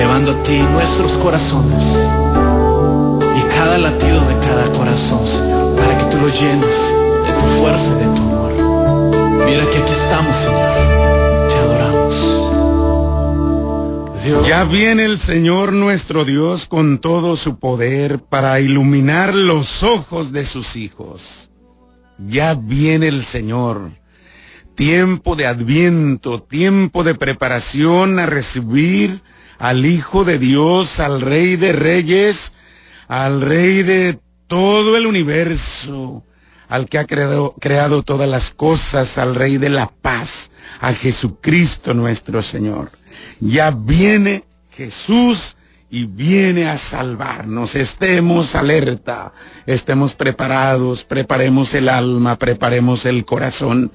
elevando 0.00 0.32
a 0.32 0.42
ti 0.42 0.58
nuestros 0.72 1.12
corazones 1.18 1.84
y 3.36 3.42
cada 3.54 3.76
latido 3.76 4.26
de 4.28 4.34
cada 4.46 4.72
corazón, 4.72 5.26
Señor, 5.26 5.76
para 5.76 5.98
que 5.98 6.04
tú 6.04 6.16
lo 6.22 6.28
llenes 6.28 6.76
de 7.26 7.32
tu 7.34 7.40
fuerza 7.60 7.90
y 7.90 7.94
de 7.96 8.04
tu 8.04 8.22
amor. 8.22 8.52
Mira 9.44 9.62
que 9.70 9.76
aquí 9.76 9.92
estamos, 9.92 10.34
Señor. 10.36 10.70
Te 11.48 11.54
adoramos. 11.54 12.16
Ya 14.48 14.64
viene 14.64 15.04
el 15.04 15.18
Señor 15.18 15.74
nuestro 15.74 16.24
Dios 16.24 16.64
con 16.64 16.98
todo 16.98 17.36
su 17.36 17.58
poder 17.58 18.20
para 18.20 18.58
iluminar 18.60 19.34
los 19.34 19.82
ojos 19.82 20.32
de 20.32 20.46
sus 20.46 20.76
hijos. 20.76 21.50
Ya 22.16 22.54
viene 22.54 23.08
el 23.08 23.22
Señor. 23.22 23.90
Tiempo 24.74 25.36
de 25.36 25.46
adviento, 25.46 26.42
tiempo 26.42 27.04
de 27.04 27.14
preparación 27.14 28.18
a 28.18 28.24
recibir 28.24 29.20
al 29.60 29.84
Hijo 29.84 30.24
de 30.24 30.38
Dios, 30.38 30.98
al 31.00 31.20
Rey 31.20 31.56
de 31.56 31.72
Reyes, 31.72 32.54
al 33.08 33.42
Rey 33.42 33.82
de 33.82 34.18
todo 34.46 34.96
el 34.96 35.06
universo, 35.06 36.24
al 36.68 36.88
que 36.88 36.98
ha 36.98 37.04
creado, 37.04 38.02
todas 38.02 38.28
las 38.28 38.50
cosas, 38.50 39.18
al 39.18 39.34
Rey 39.34 39.58
de 39.58 39.68
la 39.68 39.86
paz, 39.86 40.50
a 40.80 40.94
Jesucristo 40.94 41.92
nuestro 41.92 42.42
Señor. 42.42 42.90
Ya 43.38 43.70
viene 43.70 44.44
Jesús 44.72 45.56
y 45.90 46.06
viene 46.06 46.66
a 46.66 46.78
salvarnos. 46.78 47.74
Estemos 47.74 48.54
alerta, 48.54 49.34
estemos 49.66 50.14
preparados, 50.14 51.04
preparemos 51.04 51.74
el 51.74 51.90
alma, 51.90 52.38
preparemos 52.38 53.04
el 53.04 53.26
corazón. 53.26 53.92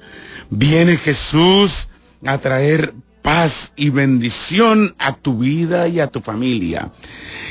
Viene 0.48 0.96
Jesús 0.96 1.88
a 2.24 2.38
traer 2.38 2.94
paz 3.26 3.72
y 3.74 3.90
bendición 3.90 4.94
a 5.00 5.16
tu 5.16 5.38
vida 5.38 5.88
y 5.88 5.98
a 5.98 6.06
tu 6.06 6.20
familia. 6.20 6.92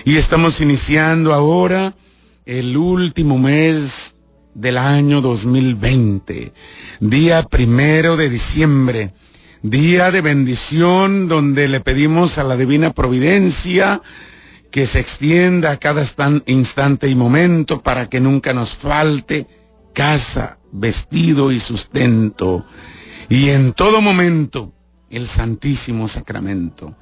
Y 0.05 0.15
estamos 0.15 0.61
iniciando 0.61 1.33
ahora 1.33 1.93
el 2.45 2.77
último 2.77 3.37
mes 3.37 4.15
del 4.53 4.77
año 4.77 5.19
2020, 5.19 6.53
día 7.01 7.43
primero 7.43 8.15
de 8.15 8.29
diciembre, 8.29 9.13
día 9.63 10.11
de 10.11 10.21
bendición 10.21 11.27
donde 11.27 11.67
le 11.67 11.81
pedimos 11.81 12.37
a 12.37 12.45
la 12.45 12.55
divina 12.55 12.93
providencia 12.93 14.01
que 14.71 14.85
se 14.85 15.01
extienda 15.01 15.71
a 15.71 15.77
cada 15.77 16.05
instante 16.45 17.09
y 17.09 17.15
momento 17.15 17.83
para 17.83 18.07
que 18.07 18.21
nunca 18.21 18.53
nos 18.53 18.75
falte 18.75 19.45
casa, 19.93 20.57
vestido 20.71 21.51
y 21.51 21.59
sustento. 21.59 22.65
Y 23.27 23.49
en 23.49 23.73
todo 23.73 23.99
momento 23.99 24.71
el 25.09 25.27
Santísimo 25.27 26.07
Sacramento. 26.07 26.95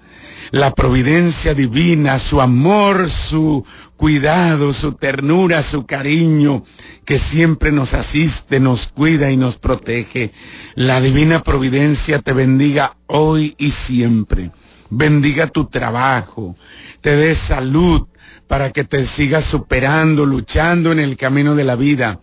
La 0.51 0.71
providencia 0.71 1.53
divina, 1.53 2.19
su 2.19 2.41
amor, 2.41 3.09
su 3.09 3.65
cuidado, 3.95 4.73
su 4.73 4.93
ternura, 4.93 5.63
su 5.63 5.85
cariño, 5.85 6.63
que 7.05 7.17
siempre 7.17 7.71
nos 7.71 7.93
asiste, 7.93 8.59
nos 8.59 8.87
cuida 8.87 9.31
y 9.31 9.37
nos 9.37 9.57
protege. 9.57 10.31
La 10.75 11.01
divina 11.01 11.43
providencia 11.43 12.19
te 12.19 12.33
bendiga 12.33 12.97
hoy 13.07 13.55
y 13.57 13.71
siempre. 13.71 14.51
Bendiga 14.89 15.47
tu 15.47 15.65
trabajo, 15.65 16.55
te 17.01 17.15
dé 17.15 17.33
salud 17.33 18.07
para 18.47 18.71
que 18.71 18.83
te 18.83 19.05
sigas 19.05 19.45
superando, 19.45 20.25
luchando 20.25 20.91
en 20.91 20.99
el 20.99 21.17
camino 21.17 21.55
de 21.55 21.63
la 21.63 21.75
vida, 21.75 22.19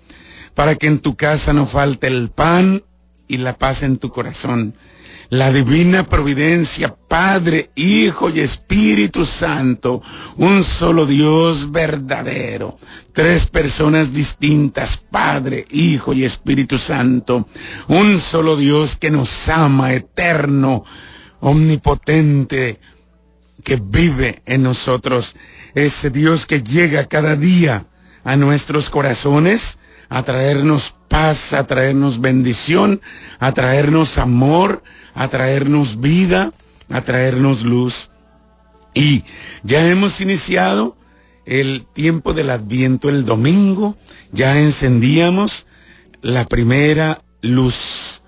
para 0.55 0.77
que 0.77 0.87
en 0.87 1.01
tu 1.01 1.17
casa 1.17 1.53
no 1.53 1.67
falte 1.67 2.07
el 2.07 2.31
pan 2.31 2.85
y 3.27 3.39
la 3.39 3.57
paz 3.57 3.83
en 3.83 3.97
tu 3.97 4.11
corazón 4.11 4.77
la 5.31 5.53
divina 5.53 6.03
providencia, 6.03 6.95
Padre, 6.95 7.71
Hijo 7.77 8.31
y 8.31 8.41
Espíritu 8.41 9.25
Santo, 9.25 10.03
un 10.37 10.65
solo 10.65 11.07
Dios 11.07 11.71
verdadero, 11.71 12.79
tres 13.13 13.47
personas 13.47 14.13
distintas, 14.13 14.97
Padre, 14.97 15.65
Hijo 15.71 16.13
y 16.13 16.25
Espíritu 16.25 16.79
Santo, 16.79 17.49
un 17.87 18.19
solo 18.19 18.57
Dios 18.57 18.97
que 18.97 19.13
nos 19.13 19.49
ama, 19.49 19.95
eterno, 19.95 20.85
omnipotente, 21.39 22.81
que 23.63 23.77
vive 23.77 24.43
en 24.47 24.65
nosotros, 24.65 25.37
ese 25.75 26.11
Dios 26.11 26.45
que 26.45 26.63
llega 26.63 27.07
cada 27.07 27.37
día 27.37 27.87
a 28.25 28.37
nuestros 28.37 28.91
corazones, 28.91 29.79
a 30.09 30.25
traernos 30.25 30.93
paz, 31.09 31.53
a 31.53 31.69
traernos 31.69 32.21
bendición, 32.21 33.01
a 33.39 33.53
traernos 33.53 34.19
amor, 34.19 34.83
a 35.15 35.29
traernos 35.29 36.01
vida, 36.01 36.53
a 36.89 37.01
traernos 37.03 37.63
luz. 37.63 38.11
Y 38.95 39.25
ya 39.63 39.89
hemos 39.89 40.21
iniciado 40.21 40.97
el 41.47 41.87
tiempo 41.93 42.33
del 42.33 42.51
adviento 42.51 43.09
el 43.09 43.25
domingo, 43.25 43.97
ya 44.33 44.61
encendíamos 44.61 45.67
la 46.23 46.45
primera 46.45 47.23
luz, 47.41 48.23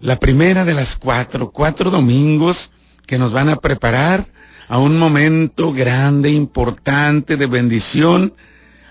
la 0.00 0.16
primera 0.16 0.64
de 0.64 0.74
las 0.74 0.96
cuatro, 0.96 1.50
cuatro 1.50 1.90
domingos 1.90 2.70
que 3.06 3.18
nos 3.18 3.32
van 3.32 3.48
a 3.48 3.56
preparar 3.56 4.26
a 4.68 4.78
un 4.78 4.98
momento 4.98 5.72
grande, 5.72 6.30
importante 6.30 7.36
de 7.36 7.46
bendición, 7.46 8.34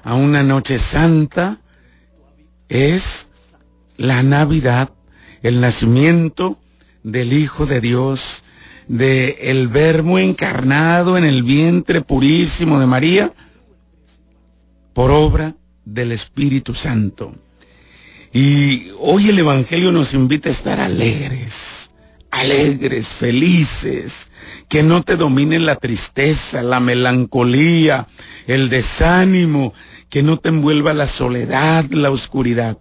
a 0.04 0.14
una 0.14 0.44
noche 0.44 0.80
santa, 0.80 1.60
es 2.70 3.30
la 3.98 4.24
Navidad, 4.24 4.90
el 5.44 5.62
nacimiento 5.62 6.60
del 7.04 7.34
Hijo 7.34 7.66
de 7.66 7.82
Dios, 7.82 8.44
de 8.88 9.38
el 9.42 9.68
Verbo 9.68 10.20
encarnado 10.20 11.18
en 11.18 11.26
el 11.26 11.44
vientre 11.44 12.02
purísimo 12.02 12.80
de 12.80 12.88
María, 12.88 13.34
por 14.94 15.12
obra 15.12 15.56
del 15.86 16.12
Espíritu 16.12 16.74
Santo. 16.74 17.34
Y 18.34 18.92
hoy 19.00 19.30
el 19.30 19.40
Evangelio 19.40 19.92
nos 19.92 20.14
invita 20.14 20.50
a 20.50 20.54
estar 20.54 20.80
alegres, 20.80 21.92
alegres, 22.30 23.10
felices, 23.10 24.32
que 24.70 24.84
no 24.84 25.04
te 25.04 25.18
dominen 25.18 25.66
la 25.66 25.76
tristeza, 25.76 26.64
la 26.64 26.80
melancolía, 26.80 28.08
el 28.48 28.70
desánimo, 28.70 29.74
que 30.10 30.24
no 30.24 30.38
te 30.38 30.50
envuelva 30.50 30.94
la 30.94 31.08
soledad, 31.08 31.86
la 31.92 32.10
oscuridad, 32.10 32.78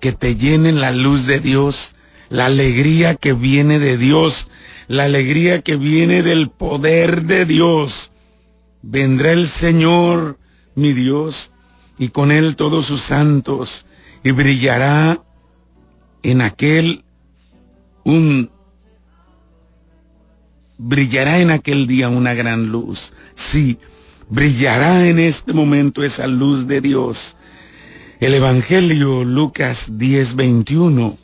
que 0.00 0.12
te 0.12 0.36
llenen 0.36 0.80
la 0.80 0.90
luz 0.90 1.26
de 1.26 1.40
Dios, 1.40 1.94
la 2.28 2.46
alegría 2.46 3.14
que 3.14 3.32
viene 3.32 3.78
de 3.78 3.96
Dios, 3.96 4.48
la 4.88 5.04
alegría 5.04 5.62
que 5.62 5.76
viene 5.76 6.22
del 6.22 6.50
poder 6.50 7.22
de 7.22 7.46
Dios. 7.46 8.12
Vendrá 8.82 9.32
el 9.32 9.48
Señor, 9.48 10.38
mi 10.74 10.92
Dios, 10.92 11.52
y 11.98 12.08
con 12.08 12.32
él 12.32 12.56
todos 12.56 12.86
sus 12.86 13.00
santos, 13.00 13.86
y 14.22 14.30
brillará 14.32 15.22
en 16.22 16.40
aquel 16.40 17.04
un 18.04 18.50
brillará 20.76 21.38
en 21.38 21.50
aquel 21.50 21.86
día 21.86 22.08
una 22.08 22.34
gran 22.34 22.66
luz. 22.68 23.12
Sí, 23.34 23.78
brillará 24.28 25.06
en 25.06 25.18
este 25.18 25.52
momento 25.52 26.02
esa 26.02 26.26
luz 26.26 26.66
de 26.66 26.80
Dios. 26.80 27.36
El 28.20 28.34
Evangelio 28.34 29.24
Lucas 29.24 29.90
10:21 29.92 31.16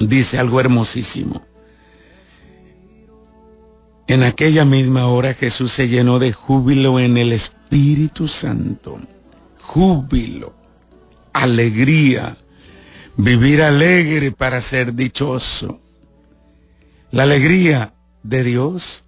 dice 0.00 0.38
algo 0.38 0.60
hermosísimo. 0.60 1.42
En 4.08 4.22
aquella 4.22 4.64
misma 4.64 5.06
hora 5.06 5.34
Jesús 5.34 5.72
se 5.72 5.88
llenó 5.88 6.18
de 6.18 6.32
júbilo 6.32 7.00
en 7.00 7.16
el 7.16 7.32
Espíritu 7.32 8.28
Santo. 8.28 9.00
Júbilo, 9.60 10.54
alegría, 11.32 12.36
vivir 13.16 13.62
alegre 13.62 14.32
para 14.32 14.60
ser 14.60 14.94
dichoso. 14.94 15.80
La 17.10 17.24
alegría 17.24 17.94
de 18.22 18.42
Dios 18.44 19.04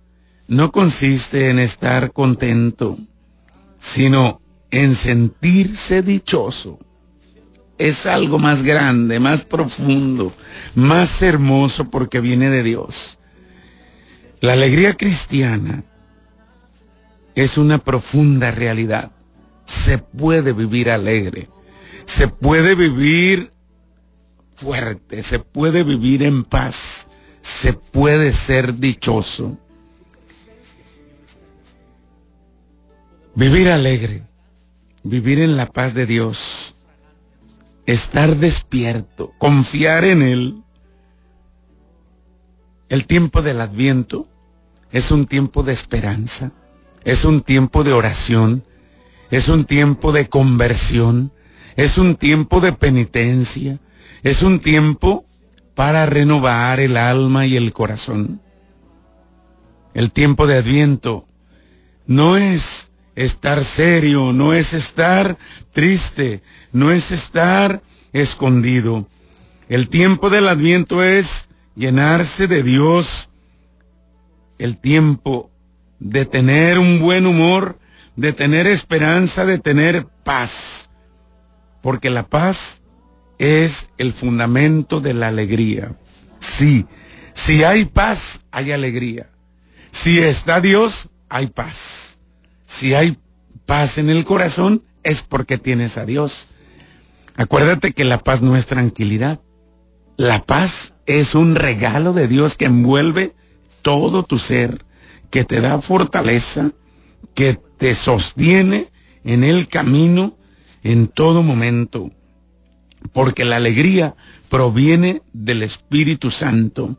no 0.47 0.73
consiste 0.73 1.51
en 1.51 1.59
estar 1.59 2.13
contento, 2.13 2.99
sino 3.81 4.41
en 4.71 4.95
sentirse 4.95 6.03
dichoso. 6.03 6.79
Es 7.79 8.07
algo 8.07 8.39
más 8.39 8.63
grande, 8.63 9.21
más 9.21 9.45
profundo, 9.45 10.33
más 10.75 11.23
hermoso 11.23 11.91
porque 11.91 12.21
viene 12.21 12.51
de 12.51 12.63
Dios. 12.63 13.19
La 14.41 14.53
alegría 14.53 14.95
cristiana 14.97 15.85
es 17.35 17.57
una 17.57 17.79
profunda 17.79 18.51
realidad. 18.51 19.13
Se 19.65 19.99
puede 19.99 20.53
vivir 20.53 20.91
alegre, 20.91 21.49
se 22.05 22.29
puede 22.29 22.75
vivir 22.75 23.51
fuerte, 24.57 25.23
se 25.23 25.39
puede 25.39 25.85
vivir 25.85 26.23
en 26.23 26.43
paz, 26.43 27.07
se 27.41 27.75
puede 27.75 28.33
ser 28.33 28.75
dichoso. 28.75 29.57
Vivir 33.35 33.71
alegre, 33.71 34.28
vivir 35.03 35.41
en 35.41 35.57
la 35.57 35.67
paz 35.67 35.95
de 35.95 36.07
Dios, 36.07 36.75
estar 37.87 38.37
despierto, 38.37 39.33
confiar 39.39 40.05
en 40.05 40.23
Él. 40.23 40.63
El 42.89 43.07
tiempo 43.07 43.43
del 43.43 43.61
adviento 43.61 44.29
es 44.91 45.11
un 45.11 45.27
tiempo 45.27 45.63
de 45.63 45.73
esperanza, 45.73 46.53
es 47.05 47.25
un 47.25 47.41
tiempo 47.43 47.85
de 47.85 47.93
oración, 47.93 48.65
es 49.31 49.49
un 49.49 49.65
tiempo 49.65 50.13
de 50.13 50.29
conversión, 50.29 51.33
es 51.77 51.99
un 51.99 52.17
tiempo 52.17 52.61
de 52.61 52.73
penitencia, 52.73 53.79
es 54.23 54.43
un 54.43 54.61
tiempo 54.61 55.25
para 55.75 56.07
renovar 56.07 56.81
el 56.81 56.97
alma 56.97 57.47
y 57.47 57.57
el 57.57 57.73
corazón. 57.73 58.41
El 59.95 60.11
tiempo 60.13 60.47
de 60.47 60.59
adviento 60.59 61.27
no 62.07 62.37
es 62.37 62.88
estar 63.19 63.65
serio, 63.65 64.33
no 64.33 64.55
es 64.55 64.73
estar 64.75 65.37
triste, 65.73 66.41
no 66.73 66.93
es 66.93 67.11
estar 67.11 67.83
escondido. 68.13 69.09
El 69.69 69.89
tiempo 69.89 70.31
del 70.31 70.47
adviento 70.47 71.03
es 71.03 71.49
llenarse 71.75 72.47
de 72.47 72.63
Dios, 72.63 73.31
el 74.59 74.79
tiempo 74.79 75.51
de 75.99 76.27
tener 76.27 76.79
un 76.79 77.01
buen 77.01 77.27
humor, 77.27 77.81
de 78.15 78.33
tener 78.33 78.69
esperanza, 78.69 79.45
de 79.45 79.59
tener 79.59 80.07
paz, 80.23 80.91
porque 81.83 82.11
la 82.11 82.23
paz 82.23 82.83
es 83.39 83.91
el 83.99 84.13
fundamento 84.13 85.01
de 85.01 85.15
la 85.15 85.29
alegría. 85.29 85.97
Sí, 86.39 86.87
si 87.33 87.65
hay 87.65 87.85
paz, 87.85 88.45
hay 88.53 88.71
alegría. 88.71 89.29
Si 89.91 90.21
está 90.21 90.61
Dios, 90.61 91.09
hay 91.29 91.49
paz. 91.49 92.18
Si 92.69 92.95
hay 92.95 93.19
paz 93.67 93.99
en 93.99 94.11
el 94.11 94.25
corazón, 94.25 94.85
es 95.03 95.23
porque 95.23 95.57
tienes 95.59 95.97
a 95.97 96.05
Dios. 96.05 96.49
Acuérdate 97.35 97.93
que 97.93 98.05
la 98.05 98.19
paz 98.19 98.43
no 98.43 98.57
es 98.57 98.67
tranquilidad. 98.67 99.41
La 100.17 100.45
paz 100.45 100.95
es 101.07 101.35
un 101.35 101.55
regalo 101.55 102.13
de 102.13 102.29
Dios 102.29 102.57
que 102.57 102.67
envuelve 102.67 103.35
todo 103.83 104.23
tu 104.23 104.39
ser, 104.39 104.85
que 105.31 105.45
te 105.45 105.63
da 105.63 105.81
fortaleza, 105.81 106.73
que 107.35 107.59
te 107.79 107.95
sostiene 107.95 108.89
en 109.25 109.45
el 109.45 109.67
camino 109.67 110.37
en 110.83 111.07
todo 111.07 111.43
momento. 111.43 112.11
Porque 113.13 113.47
la 113.47 113.57
alegría 113.57 114.15
proviene 114.51 115.23
del 115.33 115.63
Espíritu 115.63 116.31
Santo. 116.31 116.99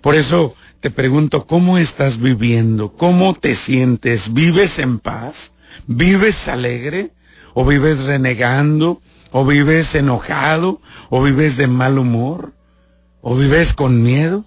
Por 0.00 0.14
eso 0.14 0.54
te 0.86 0.90
pregunto, 0.92 1.48
¿cómo 1.48 1.78
estás 1.78 2.20
viviendo? 2.20 2.92
¿Cómo 2.92 3.34
te 3.34 3.56
sientes? 3.56 4.32
¿Vives 4.32 4.78
en 4.78 5.00
paz? 5.00 5.50
¿Vives 5.88 6.46
alegre? 6.46 7.10
¿O 7.54 7.64
vives 7.64 8.04
renegando? 8.04 9.02
¿O 9.32 9.44
vives 9.44 9.96
enojado? 9.96 10.80
¿O 11.10 11.24
vives 11.24 11.56
de 11.56 11.66
mal 11.66 11.98
humor? 11.98 12.52
¿O 13.20 13.34
vives 13.34 13.72
con 13.72 14.00
miedo? 14.00 14.44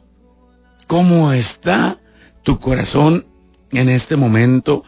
¿Cómo 0.87 1.33
está 1.33 1.99
tu 2.43 2.57
corazón 2.57 3.25
en 3.73 3.89
este 3.89 4.15
momento? 4.15 4.85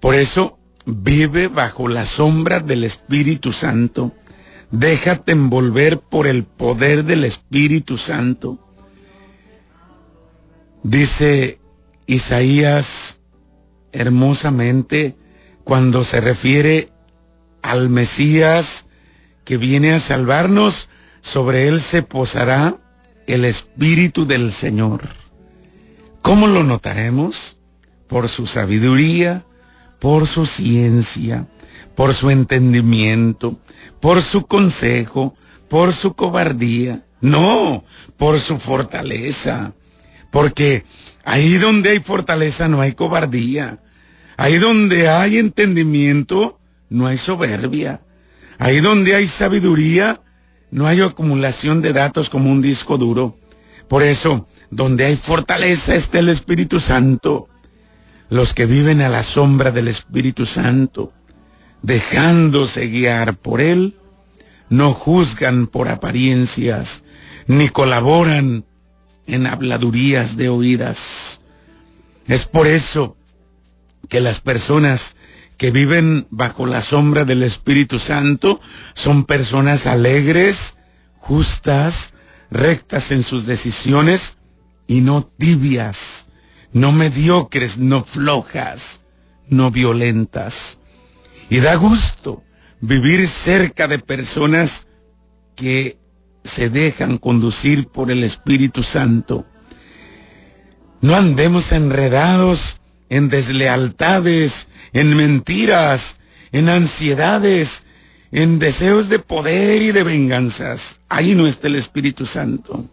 Por 0.00 0.14
eso, 0.14 0.58
vive 0.86 1.48
bajo 1.48 1.86
la 1.86 2.06
sombra 2.06 2.60
del 2.60 2.82
Espíritu 2.82 3.52
Santo. 3.52 4.14
Déjate 4.70 5.32
envolver 5.32 6.00
por 6.00 6.26
el 6.26 6.44
poder 6.44 7.04
del 7.04 7.24
Espíritu 7.24 7.98
Santo. 7.98 8.58
Dice 10.84 11.58
Isaías 12.06 13.22
hermosamente 13.90 15.16
cuando 15.64 16.04
se 16.04 16.20
refiere 16.20 16.90
al 17.62 17.88
Mesías 17.88 18.84
que 19.44 19.56
viene 19.56 19.94
a 19.94 20.00
salvarnos, 20.00 20.90
sobre 21.22 21.68
él 21.68 21.80
se 21.80 22.02
posará 22.02 22.76
el 23.26 23.46
Espíritu 23.46 24.26
del 24.26 24.52
Señor. 24.52 25.08
¿Cómo 26.20 26.48
lo 26.48 26.62
notaremos? 26.62 27.56
Por 28.06 28.28
su 28.28 28.46
sabiduría, 28.46 29.46
por 30.00 30.26
su 30.26 30.44
ciencia, 30.44 31.48
por 31.94 32.12
su 32.12 32.28
entendimiento, 32.28 33.58
por 34.00 34.20
su 34.20 34.46
consejo, 34.46 35.34
por 35.70 35.94
su 35.94 36.12
cobardía. 36.14 37.06
No, 37.22 37.84
por 38.18 38.38
su 38.38 38.58
fortaleza, 38.58 39.72
porque 40.34 40.84
ahí 41.24 41.58
donde 41.58 41.90
hay 41.90 42.00
fortaleza 42.00 42.66
no 42.66 42.80
hay 42.80 42.94
cobardía. 42.94 43.78
Ahí 44.36 44.58
donde 44.58 45.08
hay 45.08 45.38
entendimiento 45.38 46.58
no 46.90 47.06
hay 47.06 47.18
soberbia. 47.18 48.00
Ahí 48.58 48.80
donde 48.80 49.14
hay 49.14 49.28
sabiduría 49.28 50.22
no 50.72 50.88
hay 50.88 51.02
acumulación 51.02 51.82
de 51.82 51.92
datos 51.92 52.30
como 52.30 52.50
un 52.50 52.62
disco 52.62 52.98
duro. 52.98 53.38
Por 53.86 54.02
eso, 54.02 54.48
donde 54.70 55.04
hay 55.04 55.14
fortaleza 55.14 55.94
está 55.94 56.18
el 56.18 56.28
Espíritu 56.28 56.80
Santo. 56.80 57.48
Los 58.28 58.54
que 58.54 58.66
viven 58.66 59.02
a 59.02 59.08
la 59.08 59.22
sombra 59.22 59.70
del 59.70 59.86
Espíritu 59.86 60.46
Santo, 60.46 61.12
dejándose 61.82 62.88
guiar 62.88 63.36
por 63.36 63.60
Él, 63.60 63.94
no 64.68 64.94
juzgan 64.94 65.68
por 65.68 65.86
apariencias, 65.86 67.04
ni 67.46 67.68
colaboran 67.68 68.64
en 69.26 69.46
habladurías 69.46 70.36
de 70.36 70.48
oídas. 70.48 71.40
Es 72.26 72.46
por 72.46 72.66
eso 72.66 73.16
que 74.08 74.20
las 74.20 74.40
personas 74.40 75.16
que 75.56 75.70
viven 75.70 76.26
bajo 76.30 76.66
la 76.66 76.80
sombra 76.80 77.24
del 77.24 77.42
Espíritu 77.42 77.98
Santo 77.98 78.60
son 78.94 79.24
personas 79.24 79.86
alegres, 79.86 80.76
justas, 81.18 82.14
rectas 82.50 83.10
en 83.10 83.22
sus 83.22 83.46
decisiones 83.46 84.38
y 84.86 85.00
no 85.00 85.22
tibias, 85.24 86.26
no 86.72 86.92
mediocres, 86.92 87.78
no 87.78 88.04
flojas, 88.04 89.00
no 89.48 89.70
violentas. 89.70 90.78
Y 91.50 91.60
da 91.60 91.76
gusto 91.76 92.42
vivir 92.80 93.28
cerca 93.28 93.88
de 93.88 93.98
personas 93.98 94.88
que 95.56 95.98
se 96.44 96.68
dejan 96.70 97.18
conducir 97.18 97.88
por 97.88 98.10
el 98.10 98.22
Espíritu 98.22 98.82
Santo. 98.82 99.46
No 101.00 101.16
andemos 101.16 101.72
enredados 101.72 102.78
en 103.08 103.28
deslealtades, 103.28 104.68
en 104.92 105.16
mentiras, 105.16 106.20
en 106.52 106.68
ansiedades, 106.68 107.84
en 108.30 108.58
deseos 108.58 109.08
de 109.08 109.18
poder 109.18 109.82
y 109.82 109.92
de 109.92 110.02
venganzas. 110.02 111.00
Ahí 111.08 111.34
no 111.34 111.46
está 111.46 111.68
el 111.68 111.76
Espíritu 111.76 112.26
Santo. 112.26 112.88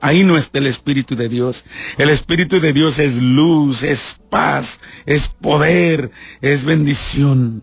Ahí 0.00 0.24
no 0.24 0.38
está 0.38 0.58
el 0.58 0.66
Espíritu 0.66 1.14
de 1.14 1.28
Dios. 1.28 1.64
El 1.98 2.10
Espíritu 2.10 2.58
de 2.58 2.72
Dios 2.72 2.98
es 2.98 3.16
luz, 3.16 3.82
es 3.82 4.16
paz, 4.30 4.80
es 5.04 5.28
poder, 5.28 6.10
es 6.40 6.64
bendición. 6.64 7.62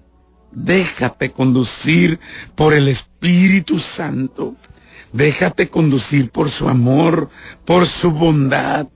Déjate 0.52 1.32
conducir 1.32 2.20
por 2.56 2.74
el 2.74 2.88
Espíritu 2.88 3.80
Santo. 3.80 4.56
Déjate 5.14 5.70
conducir 5.70 6.30
por 6.32 6.50
su 6.50 6.68
amor, 6.68 7.30
por 7.66 7.88
su 7.88 8.12
bondad, 8.12 8.88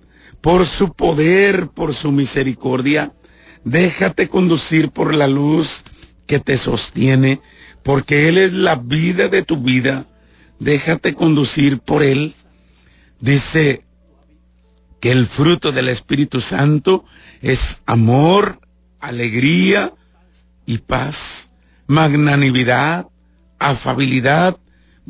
por 0.42 0.66
su 0.66 0.94
poder, 0.94 1.70
por 1.70 1.94
su 1.94 2.12
misericordia. 2.12 3.14
Déjate 3.64 4.28
conducir 4.28 4.92
por 4.92 5.14
la 5.14 5.28
luz 5.28 5.84
que 6.26 6.40
te 6.40 6.58
sostiene, 6.58 7.42
porque 7.84 8.28
Él 8.30 8.38
es 8.38 8.54
la 8.54 8.76
vida 8.76 9.28
de 9.28 9.44
tu 9.44 9.58
vida. 9.58 10.06
Déjate 10.60 11.14
conducir 11.14 11.80
por 11.80 12.04
Él. 12.04 12.34
Dice 13.20 13.86
que 15.00 15.12
el 15.12 15.28
fruto 15.28 15.72
del 15.72 15.90
Espíritu 15.90 16.42
Santo 16.42 17.06
es 17.42 17.82
amor, 17.86 18.60
alegría 19.00 19.94
y 20.66 20.78
paz, 20.80 21.50
magnanimidad, 21.88 23.08
afabilidad, 23.60 24.58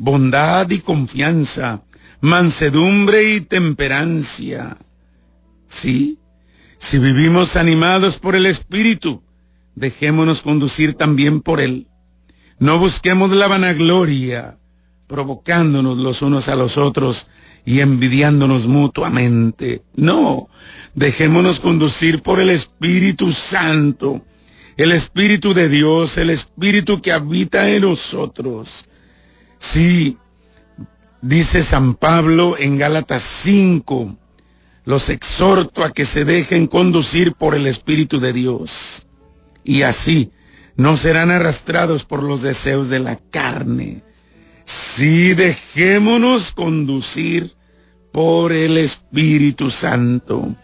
bondad 0.02 0.68
y 0.70 0.80
confianza, 0.80 1.84
mansedumbre 2.20 3.34
y 3.34 3.40
temperancia. 3.40 4.76
Sí, 5.68 6.18
si 6.78 6.98
vivimos 6.98 7.54
animados 7.54 8.18
por 8.18 8.34
el 8.34 8.46
Espíritu, 8.46 9.22
dejémonos 9.76 10.42
conducir 10.42 10.94
también 10.94 11.40
por 11.40 11.60
Él. 11.60 11.86
No 12.58 12.80
busquemos 12.80 13.30
la 13.30 13.46
vanagloria, 13.46 14.58
provocándonos 15.06 15.98
los 15.98 16.20
unos 16.20 16.48
a 16.48 16.56
los 16.56 16.78
otros 16.78 17.28
y 17.64 17.78
envidiándonos 17.78 18.66
mutuamente. 18.66 19.84
No, 19.94 20.48
dejémonos 20.94 21.60
conducir 21.60 22.22
por 22.22 22.40
el 22.40 22.50
Espíritu 22.50 23.32
Santo, 23.32 24.24
el 24.76 24.90
Espíritu 24.90 25.54
de 25.54 25.68
Dios, 25.68 26.18
el 26.18 26.30
Espíritu 26.30 27.00
que 27.00 27.12
habita 27.12 27.70
en 27.70 27.82
nosotros. 27.82 28.88
Sí, 29.62 30.18
dice 31.22 31.62
San 31.62 31.94
Pablo 31.94 32.56
en 32.58 32.78
Gálatas 32.78 33.22
5, 33.22 34.18
los 34.84 35.08
exhorto 35.08 35.84
a 35.84 35.92
que 35.92 36.04
se 36.04 36.24
dejen 36.24 36.66
conducir 36.66 37.34
por 37.34 37.54
el 37.54 37.68
Espíritu 37.68 38.18
de 38.18 38.32
Dios. 38.32 39.06
Y 39.62 39.82
así 39.82 40.32
no 40.76 40.96
serán 40.96 41.30
arrastrados 41.30 42.04
por 42.04 42.24
los 42.24 42.42
deseos 42.42 42.88
de 42.88 42.98
la 42.98 43.14
carne. 43.16 44.02
Si 44.64 45.32
dejémonos 45.32 46.50
conducir 46.50 47.54
por 48.10 48.50
el 48.50 48.76
Espíritu 48.76 49.70
Santo. 49.70 50.56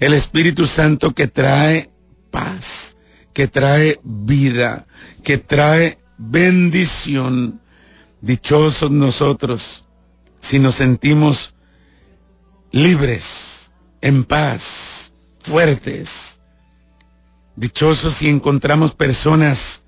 El 0.00 0.14
Espíritu 0.14 0.66
Santo 0.66 1.14
que 1.14 1.28
trae 1.28 1.90
paz, 2.30 2.96
que 3.34 3.46
trae 3.46 4.00
vida, 4.02 4.86
que 5.22 5.36
trae 5.36 5.98
bendición. 6.16 7.60
Dichosos 8.20 8.90
nosotros 8.90 9.84
si 10.40 10.58
nos 10.58 10.76
sentimos 10.76 11.54
libres, 12.72 13.70
en 14.00 14.24
paz, 14.24 15.12
fuertes. 15.38 16.40
Dichosos 17.56 18.14
si 18.14 18.28
encontramos 18.28 18.94
personas 18.94 19.82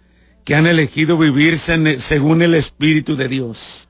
que 0.44 0.54
han 0.54 0.66
elegido 0.66 1.18
vivirse 1.18 2.00
según 2.00 2.42
el 2.42 2.54
Espíritu 2.54 3.16
de 3.16 3.28
Dios. 3.28 3.88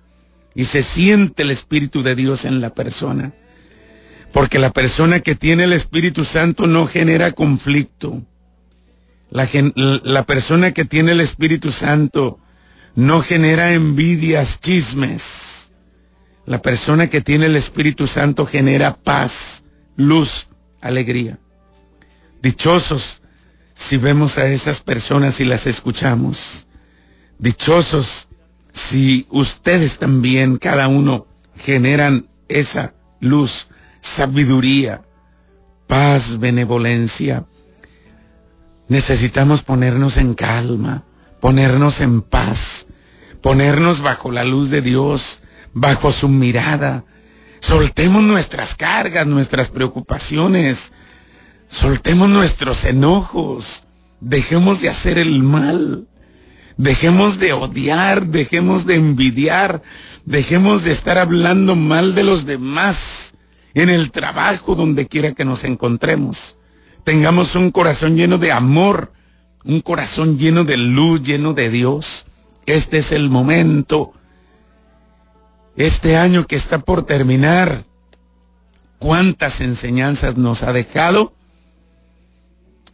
Y 0.55 0.65
se 0.65 0.83
siente 0.83 1.43
el 1.43 1.51
Espíritu 1.51 2.03
de 2.03 2.15
Dios 2.15 2.45
en 2.45 2.61
la 2.61 2.71
persona. 2.71 3.33
Porque 4.33 4.59
la 4.59 4.71
persona 4.71 5.21
que 5.21 5.35
tiene 5.35 5.65
el 5.65 5.73
Espíritu 5.73 6.25
Santo 6.25 6.67
no 6.67 6.87
genera 6.87 7.33
conflicto. 7.33 8.23
La, 9.31 9.49
la 10.03 10.25
persona 10.25 10.73
que 10.73 10.85
tiene 10.85 11.13
el 11.13 11.21
Espíritu 11.21 11.73
Santo 11.73 12.40
no 12.95 13.21
genera 13.23 13.73
envidias, 13.73 14.61
chismes. 14.61 15.73
La 16.47 16.61
persona 16.63 17.09
que 17.09 17.21
tiene 17.21 17.47
el 17.47 17.57
Espíritu 17.57 18.07
Santo 18.07 18.47
genera 18.47 18.95
paz, 18.95 19.63
luz, 19.97 20.49
alegría. 20.81 21.39
Dichosos 22.43 23.23
si 23.75 23.97
vemos 23.97 24.37
a 24.39 24.47
esas 24.47 24.81
personas 24.81 25.41
y 25.41 25.45
las 25.45 25.67
escuchamos. 25.67 26.67
Dichosos 27.39 28.29
si 28.73 29.27
ustedes 29.31 29.99
también, 29.99 30.57
cada 30.57 30.89
uno, 30.89 31.27
generan 31.57 32.29
esa 32.49 32.95
luz, 33.21 33.69
sabiduría, 34.01 35.03
paz, 35.87 36.39
benevolencia. 36.39 37.47
Necesitamos 38.89 39.63
ponernos 39.63 40.17
en 40.17 40.35
calma, 40.35 41.05
ponernos 41.41 42.01
en 42.01 42.23
paz, 42.23 42.87
ponernos 43.41 44.01
bajo 44.01 44.31
la 44.31 44.45
luz 44.45 44.71
de 44.71 44.83
Dios, 44.83 45.43
bajo 45.73 46.13
su 46.13 46.29
mirada. 46.29 47.05
Soltemos 47.61 48.23
nuestras 48.23 48.75
cargas, 48.75 49.27
nuestras 49.27 49.69
preocupaciones, 49.69 50.93
soltemos 51.69 52.29
nuestros 52.29 52.85
enojos, 52.85 53.85
dejemos 54.21 54.81
de 54.81 54.89
hacer 54.89 55.19
el 55.19 55.43
mal, 55.43 56.07
dejemos 56.77 57.39
de 57.39 57.53
odiar, 57.53 58.27
dejemos 58.27 58.87
de 58.87 58.97
envidiar, 58.97 59.83
dejemos 60.25 60.85
de 60.85 60.93
estar 60.93 61.19
hablando 61.19 61.77
mal 61.77 62.15
de 62.15 62.25
los 62.25 62.47
demás 62.47 63.35
en 63.75 63.89
el 63.89 64.11
trabajo, 64.11 64.75
donde 64.75 65.07
quiera 65.07 65.33
que 65.33 65.45
nos 65.45 65.65
encontremos. 65.65 66.57
Tengamos 67.05 67.55
un 67.55 67.71
corazón 67.71 68.17
lleno 68.17 68.39
de 68.39 68.53
amor, 68.53 69.13
un 69.64 69.81
corazón 69.81 70.38
lleno 70.38 70.64
de 70.64 70.76
luz, 70.76 71.23
lleno 71.23 71.52
de 71.52 71.71
Dios. 71.71 72.26
Este 72.67 72.99
es 72.99 73.12
el 73.12 73.31
momento 73.31 74.12
este 75.76 76.17
año 76.17 76.47
que 76.47 76.57
está 76.57 76.79
por 76.79 77.07
terminar, 77.07 77.85
cuántas 78.99 79.61
enseñanzas 79.61 80.37
nos 80.37 80.62
ha 80.62 80.73
dejado, 80.73 81.35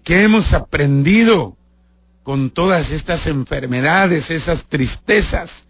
¿Qué 0.05 0.23
hemos 0.23 0.53
aprendido 0.53 1.57
con 2.23 2.51
todas 2.51 2.91
estas 2.91 3.27
enfermedades, 3.27 4.31
esas 4.31 4.67
tristezas, 4.67 5.67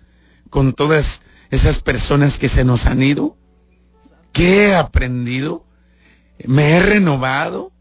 con 0.50 0.74
todas 0.74 1.22
esas 1.50 1.80
personas 1.80 2.38
que 2.38 2.48
se 2.48 2.64
nos 2.64 2.86
han 2.86 3.02
ido. 3.02 3.36
¿Qué 4.32 4.68
he 4.68 4.74
aprendido? 4.74 5.64
¿Me 6.46 6.72
he 6.72 6.80
renovado? 6.80 7.72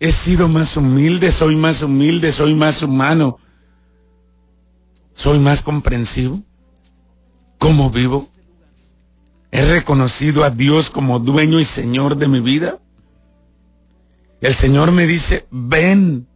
¿He 0.00 0.12
sido 0.12 0.48
más 0.48 0.76
humilde? 0.76 1.30
¿Soy 1.30 1.56
más 1.56 1.82
humilde? 1.82 2.30
¿Soy 2.32 2.54
más 2.54 2.82
humano? 2.82 3.38
¿Soy 5.14 5.38
más 5.40 5.62
comprensivo? 5.62 6.42
¿Cómo 7.58 7.90
vivo? 7.90 8.28
¿He 9.50 9.64
reconocido 9.64 10.44
a 10.44 10.50
Dios 10.50 10.90
como 10.90 11.18
dueño 11.18 11.58
y 11.58 11.64
Señor 11.64 12.16
de 12.16 12.28
mi 12.28 12.40
vida? 12.40 12.78
El 14.40 14.54
Señor 14.54 14.92
me 14.92 15.06
dice, 15.06 15.46
ven. 15.50 16.28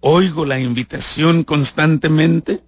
Oigo 0.00 0.44
la 0.44 0.58
invitación 0.58 1.44
constantemente. 1.44 2.64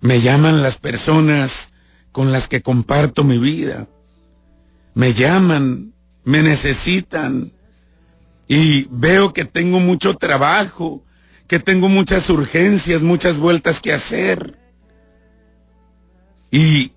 Me 0.00 0.22
llaman 0.22 0.62
las 0.62 0.78
personas 0.78 1.72
con 2.12 2.32
las 2.32 2.48
que 2.48 2.62
comparto 2.62 3.24
mi 3.24 3.36
vida. 3.36 3.86
Me 4.94 5.12
llaman, 5.12 5.92
me 6.30 6.42
necesitan. 6.42 7.52
Y 8.46 8.86
veo 8.90 9.32
que 9.32 9.44
tengo 9.44 9.80
mucho 9.80 10.14
trabajo, 10.14 11.02
que 11.46 11.58
tengo 11.58 11.88
muchas 11.88 12.30
urgencias, 12.30 13.02
muchas 13.02 13.38
vueltas 13.38 13.80
que 13.80 13.92
hacer. 13.92 14.56
Y 16.50 16.92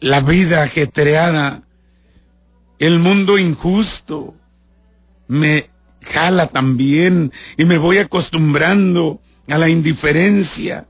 la 0.00 0.20
vida 0.20 0.62
ajetreada, 0.62 1.62
el 2.78 3.00
mundo 3.00 3.38
injusto, 3.38 4.34
me 5.26 5.70
jala 6.00 6.46
también 6.46 7.32
y 7.56 7.64
me 7.64 7.78
voy 7.78 7.98
acostumbrando 7.98 9.20
a 9.48 9.58
la 9.58 9.68
indiferencia, 9.68 10.86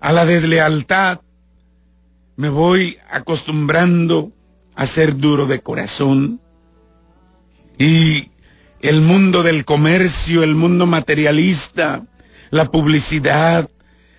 a 0.00 0.12
la 0.12 0.26
deslealtad. 0.26 1.20
Me 2.36 2.50
voy 2.50 2.98
acostumbrando 3.10 4.32
a 4.74 4.84
ser 4.86 5.16
duro 5.16 5.46
de 5.46 5.60
corazón. 5.60 6.40
Y 7.78 8.30
el 8.80 9.00
mundo 9.00 9.42
del 9.42 9.64
comercio, 9.64 10.42
el 10.42 10.54
mundo 10.54 10.86
materialista, 10.86 12.04
la 12.50 12.66
publicidad, 12.70 13.68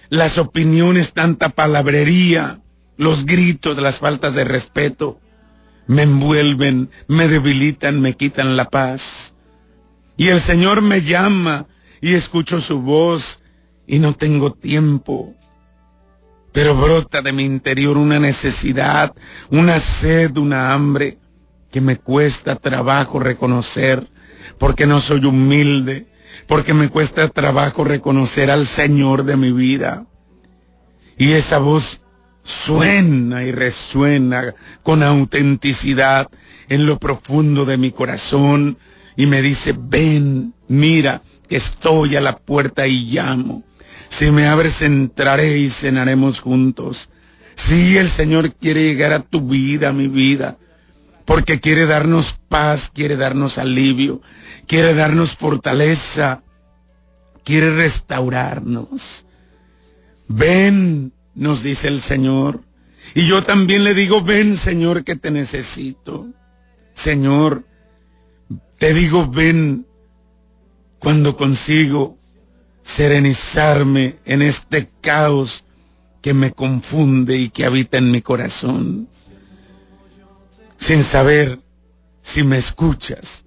las 0.10 0.38
opiniones, 0.38 1.14
tanta 1.14 1.50
palabrería, 1.50 2.62
los 2.98 3.26
gritos, 3.26 3.78
las 3.78 4.00
faltas 4.00 4.34
de 4.36 4.44
respeto, 4.44 5.20
me 5.88 6.04
envuelven, 6.04 6.90
me 7.08 7.28
debilitan, 7.28 8.02
me 8.02 8.14
quitan 8.14 8.58
la 8.58 8.70
paz. 8.70 9.34
Y 10.18 10.28
el 10.28 10.40
Señor 10.40 10.82
me 10.82 11.02
llama 11.02 11.68
y 12.02 12.14
escucho 12.14 12.60
su 12.62 12.82
voz 12.82 13.44
y 13.86 14.00
no 14.00 14.14
tengo 14.14 14.52
tiempo. 14.52 15.34
Pero 16.52 16.76
brota 16.76 17.22
de 17.22 17.34
mi 17.34 17.44
interior 17.44 17.98
una 17.98 18.20
necesidad, 18.20 19.14
una 19.50 19.80
sed, 19.80 20.36
una 20.38 20.74
hambre 20.74 21.20
que 21.78 21.82
me 21.82 21.98
cuesta 21.98 22.56
trabajo 22.56 23.20
reconocer 23.20 24.08
porque 24.58 24.88
no 24.88 25.00
soy 25.00 25.24
humilde, 25.26 26.08
porque 26.48 26.74
me 26.74 26.90
cuesta 26.90 27.28
trabajo 27.28 27.84
reconocer 27.84 28.50
al 28.50 28.66
Señor 28.66 29.26
de 29.26 29.38
mi 29.38 29.52
vida. 29.52 30.08
Y 31.20 31.34
esa 31.34 31.60
voz 31.60 32.02
suena 32.42 33.44
y 33.44 33.52
resuena 33.52 34.56
con 34.82 35.04
autenticidad 35.04 36.32
en 36.68 36.88
lo 36.88 36.98
profundo 36.98 37.64
de 37.64 37.78
mi 37.78 37.92
corazón 37.92 38.80
y 39.16 39.28
me 39.28 39.44
dice, 39.44 39.76
ven, 39.80 40.56
mira, 40.68 41.22
que 41.48 41.58
estoy 41.58 42.16
a 42.16 42.22
la 42.22 42.38
puerta 42.38 42.88
y 42.88 43.04
llamo. 43.04 43.64
Si 44.10 44.32
me 44.32 44.48
abres, 44.48 44.82
entraré 44.82 45.60
y 45.60 45.70
cenaremos 45.70 46.40
juntos. 46.40 47.12
Si 47.54 47.98
el 48.00 48.10
Señor 48.10 48.52
quiere 48.54 48.82
llegar 48.82 49.14
a 49.14 49.20
tu 49.20 49.42
vida, 49.42 49.90
a 49.90 49.94
mi 49.94 50.08
vida, 50.08 50.58
porque 51.28 51.60
quiere 51.60 51.86
darnos 51.86 52.40
paz, 52.48 52.90
quiere 52.92 53.18
darnos 53.18 53.58
alivio, 53.58 54.22
quiere 54.66 54.94
darnos 54.94 55.36
fortaleza, 55.36 56.42
quiere 57.44 57.76
restaurarnos. 57.76 59.26
Ven, 60.30 61.12
nos 61.36 61.64
dice 61.64 61.90
el 61.90 62.00
Señor. 62.00 62.62
Y 63.14 63.28
yo 63.28 63.44
también 63.44 63.84
le 63.84 63.94
digo, 63.94 64.22
ven 64.22 64.56
Señor 64.56 65.04
que 65.04 65.18
te 65.18 65.30
necesito. 65.30 66.28
Señor, 66.94 67.66
te 68.80 68.94
digo, 68.94 69.28
ven 69.30 69.86
cuando 70.98 71.36
consigo 71.36 72.18
serenizarme 72.84 74.16
en 74.24 74.42
este 74.42 74.88
caos 75.02 75.66
que 76.22 76.34
me 76.34 76.54
confunde 76.54 77.36
y 77.36 77.50
que 77.50 77.66
habita 77.66 77.98
en 77.98 78.12
mi 78.12 78.22
corazón, 78.22 79.10
sin 80.78 81.04
saber 81.04 81.60
si 82.22 82.44
me 82.44 82.58
escuchas 82.58 83.46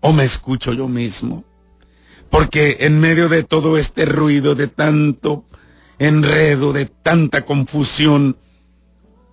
o 0.00 0.12
me 0.12 0.24
escucho 0.24 0.72
yo 0.72 0.88
mismo. 0.88 1.44
Porque 2.30 2.78
en 2.80 2.98
medio 2.98 3.28
de 3.28 3.42
todo 3.44 3.76
este 3.76 4.04
ruido, 4.04 4.54
de 4.54 4.66
tanto 4.66 5.44
enredo, 5.98 6.72
de 6.72 6.86
tanta 6.86 7.44
confusión, 7.44 8.36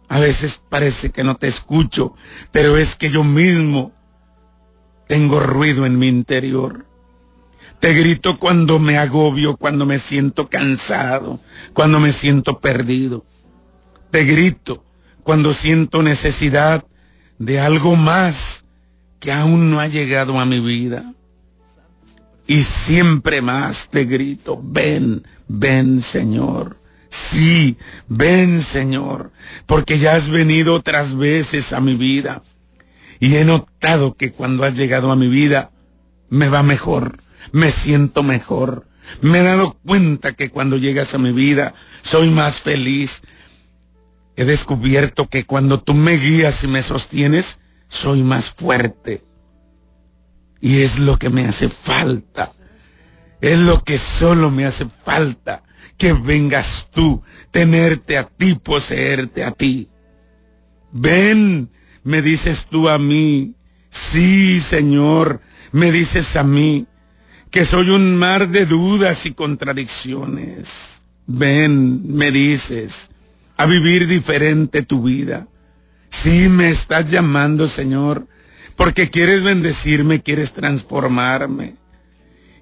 a 0.09 0.19
veces 0.19 0.61
parece 0.69 1.11
que 1.11 1.23
no 1.23 1.35
te 1.35 1.47
escucho, 1.47 2.13
pero 2.51 2.77
es 2.77 2.95
que 2.95 3.09
yo 3.09 3.23
mismo 3.23 3.93
tengo 5.07 5.39
ruido 5.39 5.85
en 5.85 5.97
mi 5.97 6.07
interior. 6.07 6.85
Te 7.79 7.93
grito 7.93 8.37
cuando 8.37 8.79
me 8.79 8.97
agobio, 8.97 9.55
cuando 9.55 9.85
me 9.85 9.99
siento 9.99 10.49
cansado, 10.49 11.39
cuando 11.73 11.99
me 11.99 12.11
siento 12.11 12.59
perdido. 12.59 13.23
Te 14.11 14.25
grito 14.25 14.83
cuando 15.23 15.53
siento 15.53 16.03
necesidad 16.03 16.85
de 17.39 17.59
algo 17.59 17.95
más 17.95 18.65
que 19.19 19.31
aún 19.31 19.71
no 19.71 19.79
ha 19.79 19.87
llegado 19.87 20.39
a 20.39 20.45
mi 20.45 20.59
vida. 20.59 21.13
Y 22.45 22.63
siempre 22.63 23.41
más 23.41 23.89
te 23.89 24.05
grito, 24.05 24.59
ven, 24.63 25.25
ven 25.47 26.01
Señor. 26.01 26.77
Sí, 27.09 27.77
ven 28.07 28.61
Señor, 28.61 29.31
porque 29.65 29.97
ya 29.97 30.15
has 30.15 30.29
venido 30.29 30.75
otras 30.75 31.15
veces 31.15 31.73
a 31.73 31.81
mi 31.81 31.95
vida. 31.95 32.43
Y 33.19 33.35
he 33.35 33.45
notado 33.45 34.15
que 34.15 34.31
cuando 34.31 34.63
has 34.63 34.75
llegado 34.77 35.11
a 35.11 35.15
mi 35.15 35.27
vida, 35.27 35.71
me 36.29 36.47
va 36.49 36.63
mejor, 36.63 37.17
me 37.51 37.71
siento 37.71 38.23
mejor. 38.23 38.87
Me 39.21 39.39
he 39.39 39.43
dado 39.43 39.73
cuenta 39.85 40.33
que 40.33 40.49
cuando 40.49 40.77
llegas 40.77 41.13
a 41.15 41.17
mi 41.17 41.31
vida, 41.31 41.73
soy 42.03 42.29
más 42.29 42.61
feliz. 42.61 43.23
He 44.39 44.45
descubierto 44.45 45.27
que 45.27 45.43
cuando 45.43 45.81
tú 45.81 45.93
me 45.93 46.13
guías 46.15 46.63
y 46.63 46.69
me 46.69 46.81
sostienes, 46.81 47.59
soy 47.89 48.23
más 48.23 48.51
fuerte. 48.51 49.21
Y 50.61 50.81
es 50.81 50.97
lo 50.97 51.19
que 51.19 51.29
me 51.29 51.45
hace 51.45 51.67
falta. 51.67 52.49
Es 53.41 53.59
lo 53.59 53.83
que 53.83 53.97
solo 53.97 54.49
me 54.49 54.65
hace 54.65 54.85
falta. 55.03 55.63
Que 55.97 56.13
vengas 56.13 56.87
tú, 56.89 57.21
tenerte 57.51 58.17
a 58.17 58.29
ti, 58.29 58.55
poseerte 58.55 59.43
a 59.43 59.51
ti. 59.51 59.89
Ven, 60.93 61.69
me 62.05 62.21
dices 62.21 62.67
tú 62.71 62.87
a 62.87 62.97
mí. 62.97 63.55
Sí, 63.89 64.61
Señor, 64.61 65.41
me 65.73 65.91
dices 65.91 66.37
a 66.37 66.45
mí 66.45 66.87
que 67.51 67.65
soy 67.65 67.89
un 67.89 68.15
mar 68.15 68.47
de 68.47 68.65
dudas 68.65 69.25
y 69.25 69.33
contradicciones. 69.33 71.01
Ven, 71.27 72.15
me 72.15 72.31
dices, 72.31 73.09
a 73.59 73.65
vivir 73.65 74.07
diferente 74.07 74.83
tu 74.83 75.01
vida. 75.01 75.49
Sí, 76.07 76.47
me 76.47 76.69
estás 76.69 77.11
llamando, 77.11 77.67
Señor, 77.67 78.25
porque 78.77 79.09
quieres 79.09 79.43
bendecirme, 79.43 80.21
quieres 80.21 80.53
transformarme. 80.53 81.75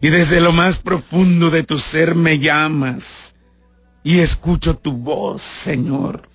Y 0.01 0.09
desde 0.09 0.41
lo 0.41 0.51
más 0.53 0.79
profundo 0.79 1.51
de 1.51 1.61
tu 1.61 1.77
ser 1.77 2.15
me 2.15 2.39
llamas 2.39 3.35
y 4.03 4.21
escucho 4.21 4.75
tu 4.75 4.93
voz, 4.93 5.43
Señor. 5.43 6.27